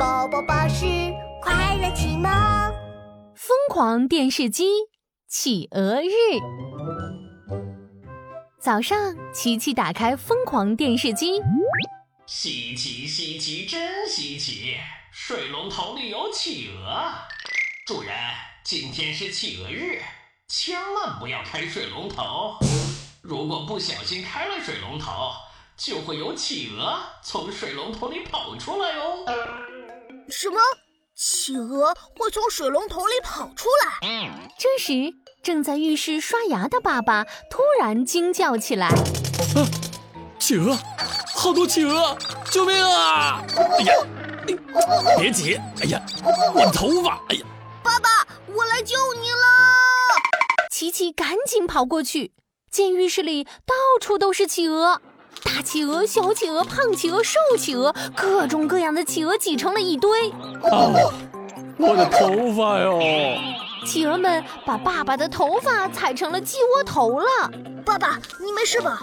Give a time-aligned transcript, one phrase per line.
[0.00, 0.86] 宝宝巴士
[1.42, 2.32] 快乐启蒙，
[3.34, 4.64] 疯狂电视机
[5.28, 6.08] 企鹅日。
[8.58, 11.42] 早上，琪琪打开疯狂电视机，
[12.24, 14.78] 稀奇稀奇，真稀奇！
[15.12, 17.12] 水龙头里有企鹅。
[17.84, 18.14] 主人，
[18.64, 20.00] 今天是企鹅日，
[20.48, 22.56] 千万不要开水龙头。
[23.20, 25.32] 如果不小心开了水龙头，
[25.76, 29.26] 就会有企鹅从水龙头里跑出来哦。
[30.30, 30.58] 什么？
[31.16, 34.48] 企鹅会从水龙头里跑出来？
[34.58, 38.88] 这时，正在浴室刷牙的爸爸突然惊叫起来
[39.56, 39.66] ：“啊，
[40.38, 40.78] 企鹅！
[41.34, 42.16] 好多企鹅！
[42.50, 43.44] 救命啊！
[43.56, 43.92] 哎呀，
[45.18, 45.56] 别挤！
[45.82, 46.00] 哎呀，
[46.54, 47.20] 我的头发！
[47.28, 47.46] 哎呀，
[47.82, 49.36] 爸爸，我来救你了！”
[50.72, 52.32] 琪琪赶紧跑过去，
[52.70, 55.02] 见浴室里到处都是企鹅。
[55.42, 60.30] 大企鹅、小企鹅、胖企鹅、瘦企鹅，各种各样的企鹅挤成了一堆。
[60.62, 61.12] 哦，
[61.78, 63.00] 我的头发哟！
[63.86, 67.50] 企鹅们把爸爸的头发踩成了鸡窝头了。
[67.84, 69.00] 爸爸，你没事吧？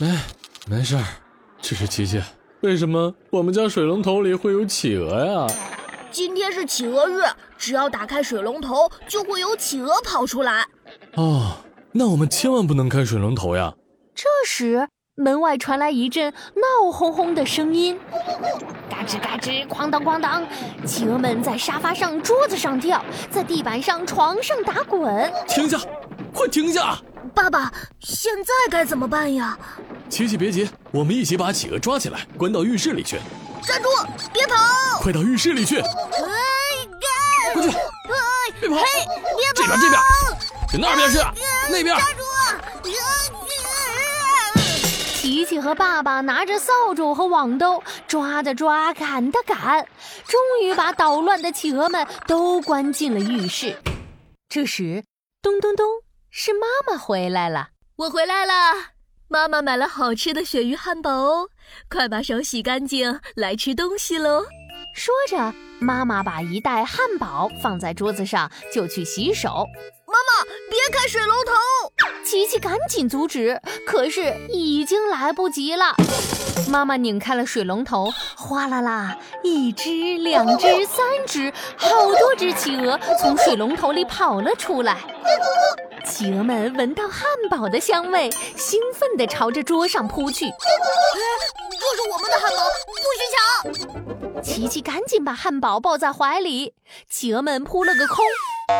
[0.00, 0.24] 哎，
[0.68, 1.02] 没事儿。
[1.60, 2.20] 只是琪琪，
[2.60, 5.46] 为什么我们家水龙头里会有企鹅呀？
[6.10, 7.22] 今天是企鹅日，
[7.56, 10.66] 只要打开水龙头，就会有企鹅跑出来。
[11.14, 11.56] 哦，
[11.92, 13.74] 那我们千万不能开水龙头呀！
[14.14, 14.88] 这时。
[15.18, 17.98] 门外传来一阵闹哄哄的声音，
[18.88, 20.46] 嘎吱嘎吱，哐当哐当，
[20.86, 25.32] 企鹅们在沙发上、桌子上跳，在地板上、床上打滚。
[25.48, 25.76] 停下，
[26.32, 26.96] 快停下！
[27.34, 29.58] 爸爸，现在该怎么办呀？
[30.08, 33.18] 琪琪，别急，我们一起把企鹅抓起来，关到浴室里去。
[33.66, 33.88] 站住，
[34.32, 35.00] 别跑！
[35.00, 35.80] 快到浴室里去！
[35.80, 35.88] 哎，
[37.54, 37.68] 快去！
[38.60, 38.76] 别跑！
[38.76, 38.84] 嘿，
[39.36, 39.56] 别跑！
[39.56, 40.00] 这边，这边，
[40.70, 41.18] 去那边去，
[41.68, 41.96] 那边。
[41.96, 42.22] 站住！
[45.28, 49.86] 琪琪和爸爸拿着扫帚和网兜，抓的抓，赶的赶，
[50.24, 53.76] 终于把捣乱的企鹅们都关进了浴室。
[54.48, 55.04] 这时，
[55.42, 55.84] 咚咚咚，
[56.30, 57.68] 是妈妈回来了。
[57.96, 58.52] 我回来了，
[59.28, 61.50] 妈妈买了好吃的鳕鱼汉堡哦，
[61.90, 64.46] 快把手洗干净，来吃东西喽。
[64.98, 69.64] 说着，妈妈把一袋汉堡放在桌子上，就去洗手。
[70.04, 71.52] 妈妈，别开水龙头！
[72.24, 75.94] 琪琪赶紧阻止，可是已经来不及了。
[76.68, 84.96] 妈妈拧开了水龙头，哗啦啦，一只、两只、三只，好多只企鹅从水龙头里跑了出来。
[86.04, 90.46] 企鹅们闻到汉堡的香味，兴奋地朝着桌上扑去。
[90.46, 94.07] 这是我们的汉堡，不许抢！
[94.42, 96.74] 琪琪赶紧把汉堡抱在怀里，
[97.08, 98.16] 企鹅们扑了个空。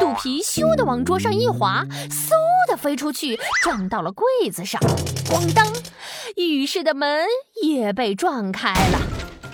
[0.00, 2.30] 肚皮咻的往桌上一滑，嗖
[2.70, 4.80] 的飞出去，撞到了柜子上，
[5.26, 5.66] 咣当！
[6.36, 7.26] 浴室的门
[7.62, 8.98] 也被撞开了。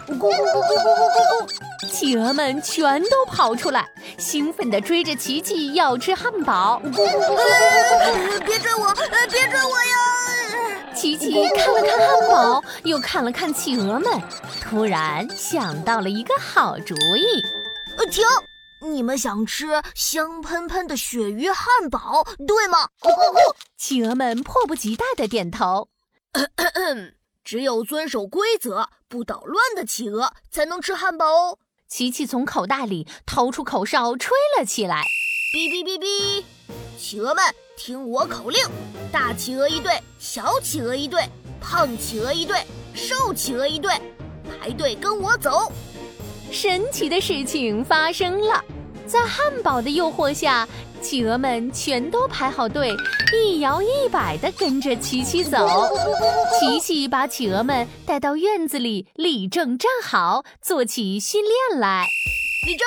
[0.08, 1.90] 咕咕咕咕咕咕咕咕！
[1.90, 3.86] 企鹅们全都跑出来，
[4.18, 6.80] 兴奋地追着琪琪要吃汉堡。
[6.84, 8.44] 咕咕咕咕咕！
[8.44, 8.94] 别追我！
[9.28, 10.94] 别追我呀！
[10.94, 14.20] 琪琪看了看汉堡，又看了看企鹅们，
[14.70, 17.42] 突然想到了一个好主意。
[17.98, 18.24] 呃，停！
[18.88, 19.66] 你们想吃
[19.96, 22.84] 香喷喷的鳕鱼汉堡，对吗？
[23.00, 25.88] 哦哦哦企鹅们迫不及待地点头。
[27.42, 31.58] 只有遵守规则、不捣乱的企鹅才能吃汉堡哦。
[31.88, 35.04] 琪琪从口袋里掏出口哨，吹了起来。
[35.52, 36.44] 哔哔哔哔！
[36.96, 37.44] 企鹅们
[37.76, 38.64] 听我口令：
[39.10, 41.28] 大企鹅一队，小企鹅一队，
[41.60, 42.64] 胖企鹅一队，
[42.94, 43.92] 瘦企鹅一队，
[44.60, 45.72] 排队跟我走。
[46.50, 48.62] 神奇的事情发生了，
[49.06, 50.68] 在汉堡的诱惑下，
[51.00, 52.94] 企鹅们全都排好队，
[53.32, 55.88] 一摇一摆地跟着琪琪走。
[56.60, 62.06] 琪琪把企鹅们带到院子里，立正站好，做起训练来。
[62.66, 62.86] 立正，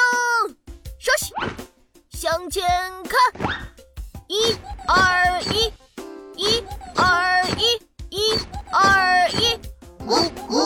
[1.00, 1.34] 稍息，
[2.12, 2.64] 向前
[3.04, 3.74] 看，
[4.28, 4.56] 一、
[4.88, 5.74] 二、一，
[6.36, 6.64] 一、
[6.96, 8.38] 二、一，一、
[8.72, 9.58] 二、一，
[10.06, 10.63] 咕咕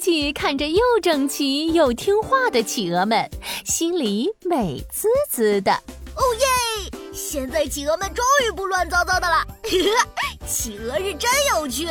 [0.00, 3.28] 起看着又整齐又听话的企鹅们，
[3.64, 5.72] 心里美滋滋的。
[5.72, 6.98] 哦耶！
[7.12, 9.46] 现在企鹅们终于不乱糟糟的了。
[10.48, 11.86] 企鹅是真有趣。